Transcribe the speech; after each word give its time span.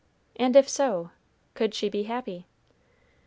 and 0.35 0.55
if 0.55 0.67
so, 0.67 1.11
could 1.53 1.75
she 1.75 1.87
be 1.87 2.05
happy? 2.05 2.47